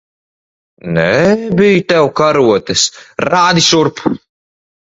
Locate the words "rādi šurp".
3.31-4.07